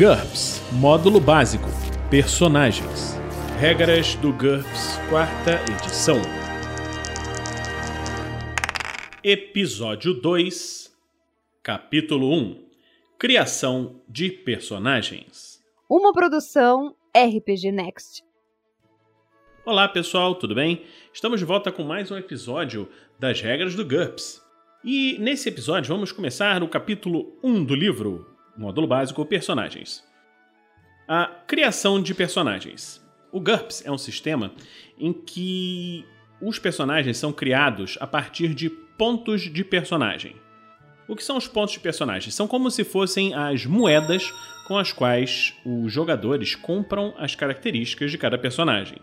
GURPS 0.00 0.62
Módulo 0.72 1.20
Básico 1.20 1.68
Personagens 2.10 3.14
Regras 3.58 4.14
do 4.14 4.32
GURPS, 4.32 4.98
quarta 5.10 5.60
edição. 5.70 6.16
Episódio 9.22 10.14
2 10.14 10.90
Capítulo 11.62 12.32
1 12.34 12.64
Criação 13.18 14.00
de 14.08 14.30
personagens. 14.30 15.62
Uma 15.86 16.14
produção 16.14 16.96
RPG 17.14 17.70
Next. 17.70 18.24
Olá 19.66 19.86
pessoal, 19.86 20.34
tudo 20.34 20.54
bem? 20.54 20.82
Estamos 21.12 21.40
de 21.40 21.44
volta 21.44 21.70
com 21.70 21.82
mais 21.82 22.10
um 22.10 22.16
episódio 22.16 22.88
das 23.18 23.42
regras 23.42 23.74
do 23.74 23.84
GURPS. 23.84 24.40
E 24.82 25.18
nesse 25.18 25.50
episódio 25.50 25.94
vamos 25.94 26.10
começar 26.10 26.62
o 26.62 26.68
capítulo 26.68 27.38
1 27.44 27.64
do 27.66 27.74
livro, 27.74 28.39
módulo 28.60 28.86
básico 28.86 29.24
Personagens. 29.24 30.04
A 31.08 31.24
criação 31.46 32.00
de 32.00 32.14
personagens. 32.14 33.02
O 33.32 33.40
GURPS 33.40 33.82
é 33.86 33.90
um 33.90 33.96
sistema 33.96 34.52
em 34.98 35.14
que 35.14 36.04
os 36.42 36.58
personagens 36.58 37.16
são 37.16 37.32
criados 37.32 37.96
a 38.02 38.06
partir 38.06 38.54
de 38.54 38.68
pontos 38.68 39.50
de 39.50 39.64
personagem. 39.64 40.36
O 41.08 41.16
que 41.16 41.24
são 41.24 41.38
os 41.38 41.48
pontos 41.48 41.72
de 41.72 41.80
personagem? 41.80 42.30
São 42.30 42.46
como 42.46 42.70
se 42.70 42.84
fossem 42.84 43.32
as 43.32 43.64
moedas 43.64 44.30
com 44.68 44.76
as 44.76 44.92
quais 44.92 45.54
os 45.64 45.90
jogadores 45.90 46.54
compram 46.54 47.14
as 47.16 47.34
características 47.34 48.10
de 48.10 48.18
cada 48.18 48.36
personagem. 48.36 48.98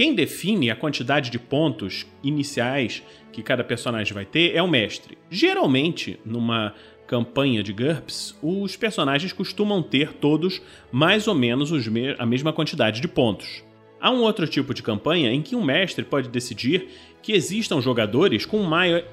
Quem 0.00 0.14
define 0.14 0.70
a 0.70 0.76
quantidade 0.76 1.30
de 1.30 1.38
pontos 1.38 2.06
iniciais 2.22 3.02
que 3.32 3.42
cada 3.42 3.64
personagem 3.64 4.14
vai 4.14 4.24
ter 4.24 4.54
é 4.54 4.62
o 4.62 4.68
mestre. 4.68 5.18
Geralmente, 5.28 6.18
numa 6.24 6.74
campanha 7.10 7.60
de 7.60 7.72
GURPS, 7.72 8.36
os 8.40 8.76
personagens 8.76 9.32
costumam 9.32 9.82
ter 9.82 10.12
todos 10.12 10.62
mais 10.92 11.26
ou 11.26 11.34
menos 11.34 11.72
a 12.16 12.24
mesma 12.24 12.52
quantidade 12.52 13.00
de 13.00 13.08
pontos. 13.08 13.64
Há 14.00 14.12
um 14.12 14.20
outro 14.20 14.46
tipo 14.46 14.72
de 14.72 14.80
campanha 14.80 15.32
em 15.32 15.42
que 15.42 15.56
um 15.56 15.64
mestre 15.64 16.04
pode 16.04 16.28
decidir 16.28 16.86
que 17.20 17.32
existam 17.32 17.80
jogadores 17.80 18.46
com 18.46 18.62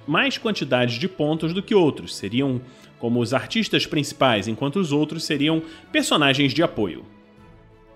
mais 0.05 0.37
quantidade 0.37 0.99
de 0.99 1.09
pontos 1.09 1.55
do 1.55 1.63
que 1.63 1.73
outros, 1.73 2.15
seriam 2.15 2.61
como 2.99 3.19
os 3.19 3.33
artistas 3.33 3.87
principais, 3.87 4.47
enquanto 4.47 4.75
os 4.75 4.91
outros 4.91 5.23
seriam 5.23 5.63
personagens 5.91 6.53
de 6.53 6.61
apoio. 6.61 7.03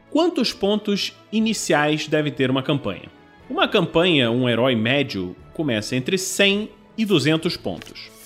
Quantos 0.09 0.51
pontos 0.51 1.13
iniciais 1.31 2.07
deve 2.07 2.31
ter 2.31 2.49
uma 2.49 2.63
campanha? 2.63 3.07
Uma 3.47 3.67
campanha, 3.67 4.31
um 4.31 4.49
herói 4.49 4.75
médio, 4.75 5.35
começa 5.53 5.95
entre 5.95 6.17
100 6.17 6.69
e 6.97 7.05
200 7.05 7.55
pontos. 7.55 8.20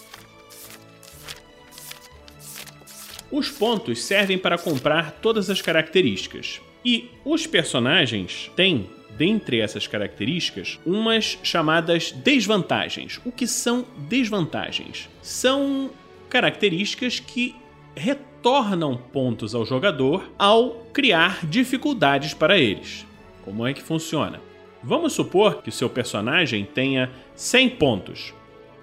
Os 3.35 3.49
pontos 3.49 4.01
servem 4.01 4.37
para 4.37 4.57
comprar 4.57 5.11
todas 5.11 5.49
as 5.49 5.61
características. 5.61 6.61
E 6.85 7.09
os 7.25 7.45
personagens 7.45 8.49
têm, 8.55 8.89
dentre 9.17 9.59
essas 9.59 9.85
características, 9.85 10.79
umas 10.85 11.37
chamadas 11.43 12.13
desvantagens. 12.13 13.19
O 13.25 13.33
que 13.33 13.45
são 13.45 13.85
desvantagens? 14.07 15.09
São 15.21 15.89
características 16.29 17.19
que 17.19 17.53
retornam 17.93 18.95
pontos 18.95 19.53
ao 19.53 19.65
jogador 19.65 20.31
ao 20.39 20.69
criar 20.93 21.45
dificuldades 21.45 22.33
para 22.33 22.57
eles. 22.57 23.05
Como 23.43 23.67
é 23.67 23.73
que 23.73 23.81
funciona? 23.81 24.39
Vamos 24.81 25.11
supor 25.11 25.61
que 25.61 25.67
o 25.67 25.73
seu 25.73 25.89
personagem 25.89 26.63
tenha 26.63 27.11
100 27.35 27.69
pontos 27.71 28.33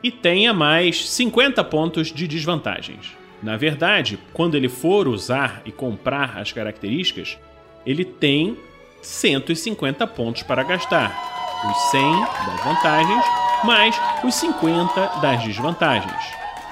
e 0.03 0.11
tenha 0.11 0.53
mais 0.53 1.09
50 1.09 1.65
pontos 1.65 2.13
de 2.13 2.29
desvantagens. 2.29 3.22
Na 3.43 3.57
verdade, 3.57 4.19
quando 4.33 4.55
ele 4.55 4.69
for 4.69 5.09
usar 5.09 5.63
e 5.65 5.73
comprar 5.73 6.39
as 6.39 6.53
características, 6.53 7.39
ele 7.85 8.05
tem 8.05 8.57
150 9.03 10.07
pontos 10.07 10.43
para 10.43 10.63
gastar. 10.63 11.31
Os 11.69 11.91
100 11.91 12.03
das 12.47 12.65
vantagens 12.65 13.25
mais 13.65 14.01
os 14.25 14.35
50 14.35 15.21
das 15.21 15.43
desvantagens. 15.45 16.23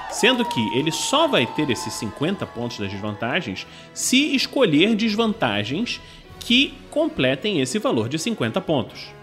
Sendo 0.09 0.43
que 0.43 0.59
ele 0.77 0.91
só 0.91 1.27
vai 1.27 1.45
ter 1.45 1.69
esses 1.69 1.93
50 1.93 2.45
pontos 2.47 2.77
das 2.77 2.91
desvantagens 2.91 3.65
se 3.93 4.35
escolher 4.35 4.95
desvantagens 4.95 6.01
que 6.39 6.73
completem 6.89 7.61
esse 7.61 7.79
valor 7.79 8.09
de 8.09 8.19
50 8.19 8.59
pontos. 8.61 9.13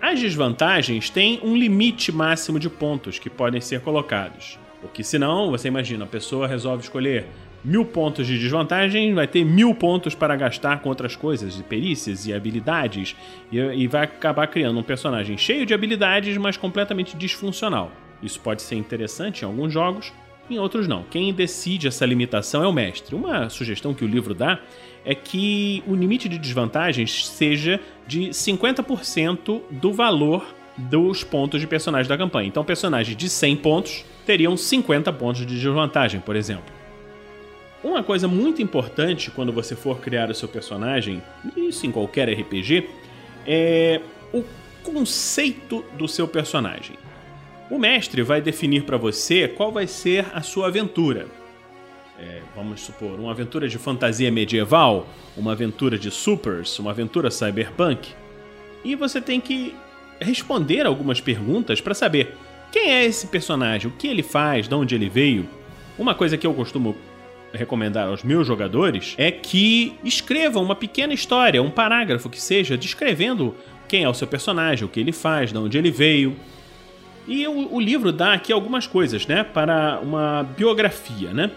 As 0.00 0.20
desvantagens 0.20 1.10
têm 1.10 1.40
um 1.42 1.56
limite 1.56 2.12
máximo 2.12 2.58
de 2.58 2.70
pontos 2.70 3.18
que 3.18 3.28
podem 3.28 3.60
ser 3.60 3.80
colocados. 3.80 4.58
Porque 4.80 5.02
senão, 5.02 5.50
você 5.50 5.68
imagina, 5.68 6.04
a 6.04 6.08
pessoa 6.08 6.46
resolve 6.46 6.82
escolher 6.82 7.26
mil 7.64 7.84
pontos 7.84 8.26
de 8.26 8.38
desvantagem, 8.38 9.12
vai 9.14 9.26
ter 9.26 9.44
mil 9.44 9.74
pontos 9.74 10.14
para 10.14 10.36
gastar 10.36 10.80
com 10.80 10.88
outras 10.88 11.16
coisas, 11.16 11.56
de 11.56 11.62
perícias 11.62 12.26
e 12.26 12.32
habilidades, 12.32 13.16
e, 13.50 13.58
e 13.58 13.86
vai 13.86 14.04
acabar 14.04 14.46
criando 14.46 14.78
um 14.78 14.82
personagem 14.82 15.36
cheio 15.36 15.66
de 15.66 15.74
habilidades, 15.74 16.36
mas 16.36 16.56
completamente 16.56 17.16
disfuncional. 17.16 17.90
Isso 18.22 18.40
pode 18.40 18.62
ser 18.62 18.76
interessante 18.76 19.42
em 19.42 19.44
alguns 19.44 19.72
jogos, 19.72 20.12
em 20.50 20.58
outros 20.58 20.88
não. 20.88 21.02
Quem 21.02 21.32
decide 21.32 21.88
essa 21.88 22.06
limitação 22.06 22.62
é 22.62 22.66
o 22.66 22.72
mestre. 22.72 23.14
Uma 23.14 23.50
sugestão 23.50 23.92
que 23.92 24.04
o 24.04 24.08
livro 24.08 24.34
dá 24.34 24.58
é 25.04 25.14
que 25.14 25.82
o 25.86 25.94
limite 25.94 26.28
de 26.28 26.38
desvantagens 26.38 27.26
seja 27.26 27.80
de 28.06 28.28
50% 28.30 29.60
do 29.70 29.92
valor 29.92 30.44
dos 30.76 31.24
pontos 31.24 31.60
de 31.60 31.66
personagem 31.66 32.08
da 32.08 32.16
campanha. 32.16 32.48
Então, 32.48 32.64
personagens 32.64 33.16
de 33.16 33.28
100 33.28 33.56
pontos 33.56 34.04
teriam 34.28 34.58
50 34.58 35.10
pontos 35.14 35.46
de 35.46 35.58
desvantagem, 35.58 36.20
por 36.20 36.36
exemplo. 36.36 36.70
Uma 37.82 38.02
coisa 38.02 38.28
muito 38.28 38.60
importante 38.60 39.30
quando 39.30 39.50
você 39.50 39.74
for 39.74 40.00
criar 40.00 40.28
o 40.28 40.34
seu 40.34 40.46
personagem, 40.46 41.22
isso 41.56 41.86
em 41.86 41.90
qualquer 41.90 42.28
RPG, 42.28 42.90
é 43.46 44.02
o 44.30 44.44
conceito 44.82 45.82
do 45.96 46.06
seu 46.06 46.28
personagem. 46.28 46.96
O 47.70 47.78
mestre 47.78 48.20
vai 48.20 48.42
definir 48.42 48.82
para 48.82 48.98
você 48.98 49.48
qual 49.48 49.72
vai 49.72 49.86
ser 49.86 50.26
a 50.34 50.42
sua 50.42 50.66
aventura. 50.66 51.26
É, 52.18 52.42
vamos 52.54 52.82
supor, 52.82 53.18
uma 53.18 53.30
aventura 53.30 53.66
de 53.66 53.78
fantasia 53.78 54.30
medieval, 54.30 55.06
uma 55.38 55.52
aventura 55.52 55.98
de 55.98 56.10
supers, 56.10 56.78
uma 56.78 56.90
aventura 56.90 57.30
cyberpunk. 57.30 58.10
E 58.84 58.94
você 58.94 59.22
tem 59.22 59.40
que 59.40 59.74
responder 60.20 60.84
algumas 60.84 61.18
perguntas 61.18 61.80
para 61.80 61.94
saber 61.94 62.36
quem 62.70 62.90
é 62.90 63.04
esse 63.04 63.26
personagem, 63.26 63.90
o 63.90 63.94
que 63.94 64.06
ele 64.06 64.22
faz, 64.22 64.68
de 64.68 64.74
onde 64.74 64.94
ele 64.94 65.08
veio. 65.08 65.48
Uma 65.98 66.14
coisa 66.14 66.36
que 66.36 66.46
eu 66.46 66.54
costumo 66.54 66.96
recomendar 67.52 68.08
aos 68.08 68.22
meus 68.22 68.46
jogadores 68.46 69.14
é 69.16 69.30
que 69.30 69.94
escrevam 70.04 70.62
uma 70.62 70.74
pequena 70.74 71.14
história, 71.14 71.62
um 71.62 71.70
parágrafo 71.70 72.28
que 72.28 72.40
seja, 72.40 72.76
descrevendo 72.76 73.54
quem 73.88 74.04
é 74.04 74.08
o 74.08 74.14
seu 74.14 74.26
personagem, 74.26 74.84
o 74.84 74.88
que 74.88 75.00
ele 75.00 75.12
faz, 75.12 75.50
de 75.50 75.58
onde 75.58 75.78
ele 75.78 75.90
veio. 75.90 76.36
E 77.26 77.46
o, 77.46 77.74
o 77.74 77.80
livro 77.80 78.12
dá 78.12 78.34
aqui 78.34 78.52
algumas 78.52 78.86
coisas, 78.86 79.26
né, 79.26 79.42
para 79.42 79.98
uma 80.02 80.42
biografia, 80.42 81.32
né, 81.32 81.50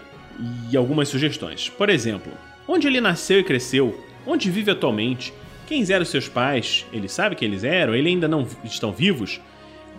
e 0.70 0.76
algumas 0.76 1.08
sugestões. 1.08 1.68
Por 1.68 1.90
exemplo, 1.90 2.32
onde 2.66 2.86
ele 2.86 3.00
nasceu 3.00 3.38
e 3.38 3.44
cresceu, 3.44 3.98
onde 4.26 4.50
vive 4.50 4.70
atualmente, 4.70 5.32
quem 5.66 5.84
eram 5.90 6.04
seus 6.04 6.28
pais, 6.28 6.86
ele 6.92 7.08
sabe 7.08 7.36
quem 7.36 7.48
eles 7.48 7.64
eram, 7.64 7.94
ele 7.94 8.08
ainda 8.08 8.28
não 8.28 8.46
estão 8.64 8.92
vivos, 8.92 9.40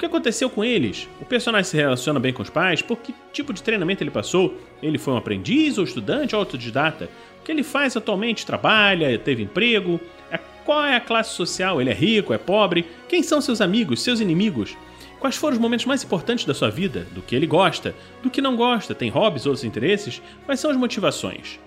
que 0.04 0.08
aconteceu 0.08 0.50
com 0.50 0.66
eles? 0.66 1.08
O 1.22 1.26
personagem 1.26 1.64
se 1.64 1.78
relaciona 1.78 2.20
bem 2.20 2.34
com 2.34 2.44
os 2.44 2.50
pais? 2.50 2.82
Por 2.82 2.98
que 2.98 3.16
tipo 3.32 3.54
de 3.54 3.64
treinamento 3.64 4.04
ele 4.04 4.12
passou? 4.12 4.58
Ele 4.82 4.98
foi 4.98 5.14
um 5.14 5.18
aprendiz 5.18 5.78
ou 5.78 5.86
estudante 5.86 6.36
ou 6.36 6.40
autodidata? 6.42 7.10
O 7.40 7.44
que 7.44 7.52
ele 7.52 7.64
faz 7.64 7.96
atualmente? 7.96 8.46
Trabalha? 8.46 9.18
Teve 9.18 9.44
emprego? 9.44 10.02
É, 10.30 10.38
qual 10.66 10.84
é 10.84 10.98
a 10.98 11.00
classe 11.00 11.34
social? 11.36 11.80
Ele 11.80 11.90
é 11.90 11.94
rico? 11.94 12.34
É 12.34 12.38
pobre? 12.38 12.86
Quem 13.08 13.24
são 13.24 13.40
seus 13.40 13.62
amigos? 13.62 14.02
Seus 14.02 14.20
inimigos? 14.20 14.76
Quais 15.22 15.38
foram 15.38 15.54
os 15.54 15.62
momentos 15.62 15.86
mais 15.86 16.04
importantes 16.04 16.44
da 16.44 16.54
sua 16.54 16.70
vida? 16.70 17.08
Do 17.12 17.22
que 17.22 17.34
ele 17.34 17.48
gosta? 17.48 17.96
Do 18.22 18.30
que 18.30 18.42
não 18.42 18.58
gosta? 18.58 18.94
Tem 18.94 19.10
hobbies, 19.10 19.46
outros 19.46 19.64
interesses? 19.64 20.22
Quais 20.46 20.60
são 20.60 20.70
as 20.70 20.76
motivações? 20.76 21.62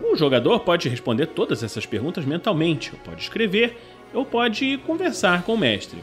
O 0.00 0.16
jogador 0.16 0.60
pode 0.60 0.88
responder 0.88 1.26
todas 1.26 1.62
essas 1.62 1.84
perguntas 1.84 2.24
mentalmente, 2.24 2.92
ou 2.94 2.98
pode 3.00 3.20
escrever, 3.20 3.76
ou 4.14 4.24
pode 4.24 4.78
conversar 4.86 5.42
com 5.42 5.52
o 5.52 5.58
mestre. 5.58 5.98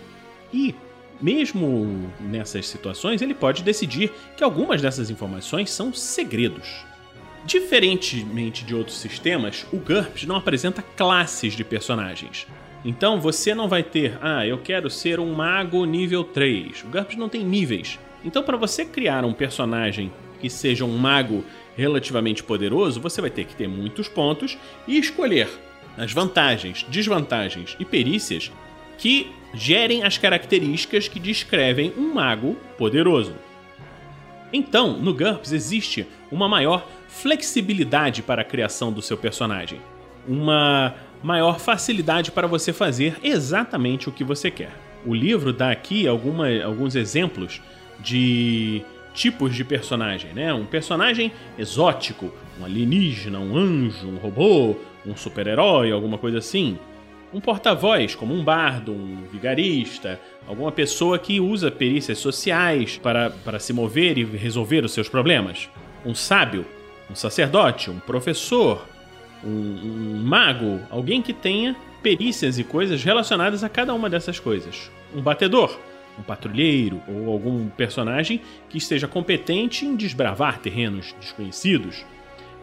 E 0.54 0.76
mesmo 1.22 2.12
nessas 2.20 2.68
situações, 2.68 3.22
ele 3.22 3.34
pode 3.34 3.64
decidir 3.64 4.12
que 4.36 4.44
algumas 4.44 4.82
dessas 4.82 5.10
informações 5.10 5.70
são 5.70 5.94
segredos. 5.94 6.84
Diferentemente 7.46 8.64
de 8.64 8.76
outros 8.76 8.98
sistemas, 8.98 9.66
o 9.72 9.78
GURPS 9.78 10.26
não 10.26 10.36
apresenta 10.36 10.82
classes 10.82 11.54
de 11.54 11.64
personagens. 11.64 12.48
Então 12.84 13.20
você 13.20 13.54
não 13.54 13.68
vai 13.68 13.84
ter, 13.84 14.18
ah, 14.22 14.46
eu 14.46 14.58
quero 14.58 14.90
ser 14.90 15.20
um 15.20 15.34
mago 15.34 15.86
nível 15.86 16.24
3. 16.24 16.84
O 16.84 16.88
GURPS 16.88 17.18
não 17.18 17.30
tem 17.30 17.44
níveis. 17.44 18.00
Então, 18.24 18.44
para 18.44 18.58
você 18.58 18.86
criar 18.86 19.26
um 19.26 19.34
personagem 19.34 20.12
que 20.40 20.50
seja 20.50 20.86
um 20.86 20.98
mago 20.98 21.44
relativamente 21.76 22.44
poderoso, 22.44 23.00
você 23.00 23.22
vai 23.22 23.30
ter 23.30 23.46
que 23.46 23.56
ter 23.56 23.68
muitos 23.68 24.08
pontos 24.08 24.58
e 24.88 24.98
escolher 24.98 25.50
as 25.98 26.12
vantagens, 26.12 26.86
desvantagens 26.90 27.76
e 27.80 27.86
perícias 27.86 28.52
que 29.02 29.32
gerem 29.52 30.04
as 30.04 30.20
características 30.20 31.08
que 31.08 31.20
descrevem 31.20 31.92
um 31.98 32.14
mago 32.14 32.56
poderoso. 32.78 33.34
Então, 34.54 34.94
no 34.94 35.12
GURPS 35.12 35.52
existe 35.52 36.08
uma 36.32 36.48
maior 36.48 36.88
flexibilidade 37.08 38.22
para 38.22 38.44
a 38.44 38.46
criação 38.46 38.94
do 38.94 39.02
seu 39.02 39.18
personagem, 39.18 39.82
uma 40.28 40.94
maior 41.24 41.60
facilidade 41.60 42.32
para 42.32 42.46
você 42.46 42.72
fazer 42.72 43.18
exatamente 43.24 44.08
o 44.08 44.12
que 44.12 44.24
você 44.24 44.52
quer. 44.52 44.72
O 45.04 45.16
livro 45.16 45.52
dá 45.52 45.72
aqui 45.72 46.08
alguma, 46.08 46.48
alguns 46.64 46.96
exemplos 46.96 47.60
de 48.00 48.84
tipos 49.16 49.56
de 49.56 49.64
personagem, 49.64 50.32
né? 50.32 50.54
Um 50.54 50.66
personagem 50.66 51.32
exótico, 51.58 52.32
um 52.60 52.66
alienígena, 52.66 53.40
um 53.40 53.58
anjo, 53.58 54.08
um 54.08 54.18
robô, 54.18 54.76
um 55.06 55.16
super-herói, 55.16 55.92
alguma 55.92 56.20
coisa 56.20 56.38
assim. 56.38 56.78
Um 57.34 57.40
porta-voz, 57.40 58.14
como 58.14 58.34
um 58.34 58.44
bardo, 58.44 58.92
um 58.92 59.24
vigarista, 59.32 60.20
alguma 60.46 60.72
pessoa 60.72 61.18
que 61.18 61.40
usa 61.40 61.72
perícias 61.72 62.18
sociais 62.18 62.98
para, 62.98 63.30
para 63.30 63.58
se 63.58 63.72
mover 63.72 64.18
e 64.18 64.26
resolver 64.26 64.84
os 64.84 64.92
seus 64.92 65.08
problemas. 65.08 65.70
Um 66.06 66.14
sábio, 66.14 66.66
um 67.10 67.16
sacerdote, 67.16 67.90
um 67.90 68.00
professor, 68.00 68.86
um, 69.44 69.48
um 69.50 70.22
mago, 70.24 70.82
alguém 70.90 71.22
que 71.22 71.32
tenha 71.32 71.74
perícias 72.04 72.60
e 72.60 72.66
coisas 72.66 73.02
relacionadas 73.02 73.64
a 73.64 73.70
cada 73.70 73.94
uma 73.94 74.10
dessas 74.10 74.38
coisas. 74.38 74.92
Um 75.16 75.22
batedor, 75.22 75.80
um 76.20 76.24
patrulheiro 76.24 77.02
ou 77.08 77.32
algum 77.32 77.70
personagem 77.70 78.42
que 78.70 78.78
esteja 78.78 79.08
competente 79.08 79.86
em 79.86 79.96
desbravar 79.96 80.60
terrenos 80.60 81.16
desconhecidos. 81.20 82.06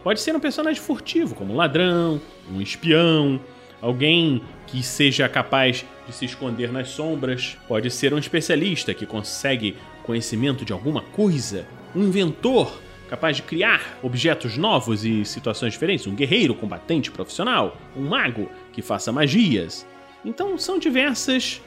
Pode 0.05 0.21
ser 0.21 0.37
um 0.37 0.41
personagem 0.41 0.81
furtivo, 0.83 1.35
como 1.35 1.55
um 1.55 1.57
ladrão, 1.57 2.21
um 2.53 2.61
espião, 2.61 3.41
alguém 3.81 4.43
que 4.67 4.83
seja 4.83 5.29
capaz 5.29 5.85
de 6.07 6.13
se 6.13 6.25
esconder 6.25 6.73
nas 6.73 6.89
sombras. 6.89 7.57
Pode 7.67 7.91
ser 7.91 8.13
um 8.13 8.19
especialista 8.19 8.95
que 8.95 9.07
consegue 9.07 9.77
conhecimento 10.03 10.65
de 10.65 10.73
alguma 10.73 11.03
coisa, 11.03 11.67
um 11.95 12.03
inventor 12.03 12.81
capaz 13.09 13.37
de 13.37 13.43
criar 13.43 13.99
objetos 14.03 14.57
novos 14.57 15.05
e 15.05 15.25
situações 15.25 15.73
diferentes, 15.73 16.07
um 16.07 16.15
guerreiro 16.15 16.55
combatente 16.55 17.11
profissional, 17.11 17.77
um 17.97 18.03
mago 18.03 18.51
que 18.73 18.83
faça 18.83 19.11
magias. 19.11 19.87
Então 20.25 20.59
são 20.59 20.79
diversas 20.79 21.61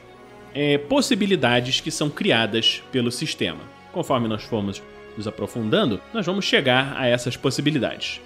é, 0.54 0.78
possibilidades 0.78 1.80
que 1.80 1.90
são 1.90 2.08
criadas 2.08 2.82
pelo 2.92 3.10
sistema. 3.10 3.60
Conforme 3.92 4.28
nós 4.28 4.42
formos 4.44 4.82
nos 5.16 5.26
aprofundando, 5.26 6.00
nós 6.12 6.24
vamos 6.24 6.44
chegar 6.44 6.96
a 6.96 7.06
essas 7.06 7.36
possibilidades. 7.36 8.20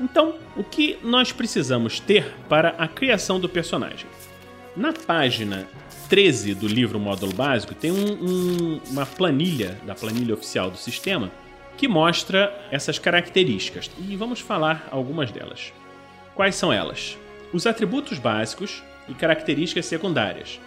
Então, 0.00 0.34
o 0.56 0.64
que 0.64 0.98
nós 1.02 1.32
precisamos 1.32 2.00
ter 2.00 2.34
para 2.48 2.70
a 2.70 2.88
criação 2.88 3.38
do 3.38 3.48
personagem? 3.48 4.06
Na 4.76 4.92
página 4.92 5.68
13 6.08 6.54
do 6.54 6.66
livro 6.66 6.98
Módulo 6.98 7.32
Básico, 7.32 7.74
tem 7.74 7.92
um, 7.92 8.12
um, 8.12 8.80
uma 8.90 9.06
planilha, 9.06 9.78
da 9.86 9.94
planilha 9.94 10.34
oficial 10.34 10.70
do 10.70 10.76
sistema, 10.76 11.30
que 11.76 11.86
mostra 11.86 12.52
essas 12.70 12.98
características. 12.98 13.90
E 13.98 14.16
vamos 14.16 14.40
falar 14.40 14.88
algumas 14.90 15.30
delas. 15.30 15.72
Quais 16.34 16.56
são 16.56 16.72
elas? 16.72 17.16
Os 17.52 17.66
atributos 17.66 18.18
básicos 18.18 18.82
e 19.08 19.14
características 19.14 19.86
secundárias. 19.86 20.60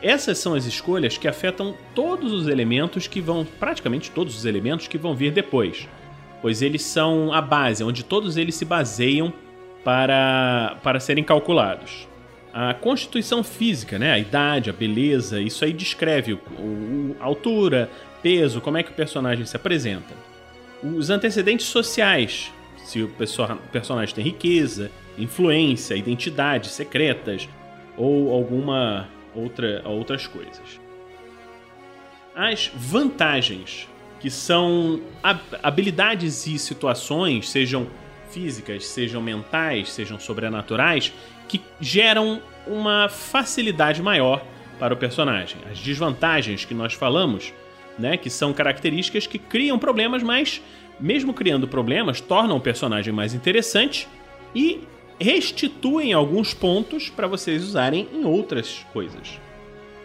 Essas 0.00 0.38
são 0.38 0.54
as 0.54 0.64
escolhas 0.64 1.18
que 1.18 1.28
afetam 1.28 1.76
todos 1.94 2.32
os 2.32 2.48
elementos 2.48 3.06
que 3.06 3.20
vão, 3.20 3.44
praticamente 3.44 4.10
todos 4.10 4.36
os 4.36 4.44
elementos 4.44 4.86
que 4.86 4.96
vão 4.96 5.14
vir 5.14 5.30
depois, 5.32 5.88
pois 6.40 6.62
eles 6.62 6.82
são 6.82 7.32
a 7.32 7.40
base, 7.40 7.84
onde 7.84 8.04
todos 8.04 8.36
eles 8.36 8.54
se 8.54 8.64
baseiam 8.64 9.32
para, 9.84 10.76
para 10.82 11.00
serem 11.00 11.24
calculados. 11.24 12.08
A 12.52 12.74
constituição 12.74 13.44
física, 13.44 13.98
né, 13.98 14.12
a 14.12 14.18
idade, 14.18 14.70
a 14.70 14.72
beleza, 14.72 15.40
isso 15.40 15.64
aí 15.64 15.72
descreve 15.72 16.32
o, 16.32 17.16
a 17.20 17.24
altura, 17.24 17.88
peso, 18.22 18.60
como 18.60 18.76
é 18.76 18.82
que 18.82 18.90
o 18.90 18.94
personagem 18.94 19.44
se 19.46 19.56
apresenta. 19.56 20.14
Os 20.82 21.10
antecedentes 21.10 21.66
sociais, 21.66 22.52
se 22.78 23.02
o 23.02 23.08
personagem 23.70 24.14
tem 24.14 24.24
riqueza, 24.24 24.90
influência, 25.18 25.94
identidade 25.94 26.68
secretas 26.68 27.48
ou 27.96 28.32
alguma 28.32 29.08
outra, 29.34 29.82
outras 29.84 30.26
coisas. 30.26 30.80
As 32.34 32.70
vantagens, 32.74 33.88
que 34.20 34.30
são 34.30 35.00
habilidades 35.62 36.46
e 36.46 36.58
situações, 36.58 37.48
sejam 37.48 37.88
físicas, 38.30 38.86
sejam 38.86 39.20
mentais, 39.20 39.90
sejam 39.90 40.20
sobrenaturais, 40.20 41.12
que 41.48 41.60
geram 41.80 42.40
uma 42.66 43.08
facilidade 43.08 44.02
maior 44.02 44.44
para 44.78 44.94
o 44.94 44.96
personagem. 44.96 45.58
As 45.70 45.78
desvantagens 45.78 46.64
que 46.64 46.74
nós 46.74 46.92
falamos, 46.92 47.52
né, 47.98 48.16
que 48.16 48.30
são 48.30 48.52
características 48.52 49.26
que 49.26 49.38
criam 49.38 49.78
problemas, 49.78 50.22
mas 50.22 50.62
mesmo 51.00 51.32
criando 51.32 51.66
problemas, 51.66 52.20
tornam 52.20 52.56
o 52.56 52.60
personagem 52.60 53.12
mais 53.12 53.34
interessante 53.34 54.06
e 54.54 54.82
restituem 55.18 56.12
alguns 56.12 56.54
pontos 56.54 57.08
para 57.08 57.26
vocês 57.26 57.62
usarem 57.62 58.08
em 58.12 58.24
outras 58.24 58.86
coisas. 58.92 59.38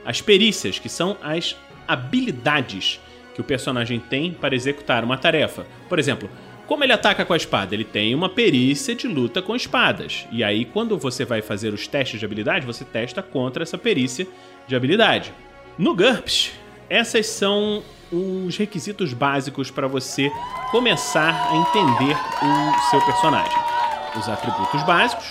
As 0.06 0.22
perícias, 0.22 0.80
que 0.80 0.90
são 0.90 1.18
as 1.22 1.56
habilidades 1.88 3.00
que 3.36 3.42
o 3.42 3.44
personagem 3.44 4.00
tem 4.00 4.32
para 4.32 4.56
executar 4.56 5.04
uma 5.04 5.18
tarefa. 5.18 5.68
Por 5.88 6.00
exemplo, 6.00 6.28
como 6.66 6.84
ele 6.84 6.94
ataca 6.94 7.24
com 7.24 7.34
a 7.34 7.38
espada? 7.38 7.76
Ele 7.76 7.84
tem 7.84 8.16
uma 8.16 8.30
perícia 8.30 8.96
de 8.96 9.08
luta 9.08 9.42
com 9.42 9.56
espadas. 9.56 10.26
E 10.32 10.44
aí, 10.44 10.66
quando 10.66 10.98
você 10.98 11.24
vai 11.24 11.44
fazer 11.44 11.72
os 11.72 11.88
testes 11.88 12.20
de 12.20 12.26
habilidade, 12.26 12.66
você 12.66 12.84
testa 12.84 13.22
contra 13.22 13.62
essa 13.62 13.78
perícia 13.78 14.26
de 14.68 14.76
habilidade. 14.76 15.32
No 15.78 15.94
GURPS, 15.94 16.54
essas 16.90 17.28
são 17.28 17.84
os 18.12 18.58
requisitos 18.58 19.14
básicos 19.14 19.70
para 19.70 19.88
você 19.88 20.32
começar 20.72 21.52
a 21.52 21.56
entender 21.58 22.16
o 22.42 22.90
seu 22.90 23.02
personagem 23.02 23.76
os 24.18 24.30
atributos 24.30 24.82
básicos, 24.84 25.26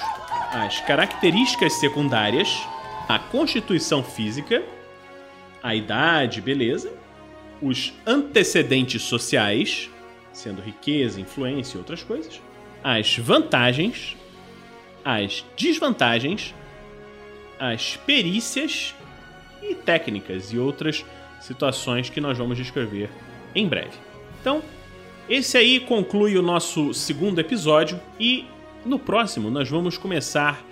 as 0.53 0.81
características 0.81 1.75
secundárias, 1.75 2.67
a 3.09 3.19
constituição 3.19 4.03
física, 4.03 4.63
a 5.63 5.75
idade, 5.75 6.41
beleza, 6.41 6.93
os 7.63 7.93
antecedentes 8.07 9.03
sociais, 9.03 9.91
sendo 10.33 10.61
riqueza, 10.61 11.21
influência 11.21 11.77
e 11.77 11.79
outras 11.79 12.03
coisas, 12.03 12.41
as 12.83 13.17
vantagens, 13.17 14.17
as 15.05 15.45
desvantagens, 15.57 16.55
as 17.59 17.97
perícias 17.97 18.95
e 19.63 19.75
técnicas 19.75 20.53
e 20.53 20.59
outras 20.59 21.05
situações 21.41 22.11
que 22.11 22.21
nós 22.21 22.37
vamos 22.37 22.57
descrever 22.57 23.11
em 23.55 23.69
breve. 23.69 23.97
Então, 24.41 24.63
esse 25.29 25.57
aí 25.57 25.81
conclui 25.81 26.37
o 26.37 26.43
nosso 26.43 26.93
segundo 26.93 27.39
episódio 27.39 28.01
e 28.19 28.47
no 28.85 28.99
próximo, 28.99 29.51
nós 29.51 29.69
vamos 29.69 29.97
começar 29.97 30.63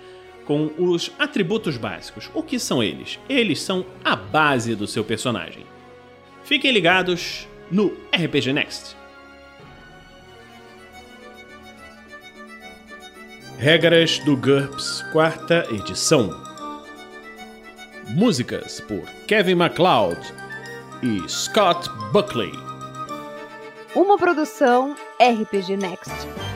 com 0.45 0.71
os 0.77 1.11
atributos 1.17 1.77
básicos. 1.77 2.29
O 2.33 2.43
que 2.43 2.59
são 2.59 2.83
eles? 2.83 3.19
Eles 3.27 3.61
são 3.61 3.85
a 4.03 4.15
base 4.15 4.75
do 4.75 4.85
seu 4.85 5.03
personagem. 5.03 5.65
Fiquem 6.43 6.71
ligados 6.71 7.47
no 7.71 7.95
RPG 8.13 8.51
Next. 8.51 8.97
Regras 13.57 14.19
do 14.19 14.35
GURPS, 14.35 15.01
quarta 15.13 15.65
edição. 15.71 16.29
Músicas 18.09 18.81
por 18.81 19.05
Kevin 19.25 19.55
MacLeod 19.55 20.19
e 21.01 21.29
Scott 21.29 21.89
Buckley. 22.11 22.51
Uma 23.95 24.17
produção 24.17 24.95
RPG 25.21 25.77
Next. 25.77 26.52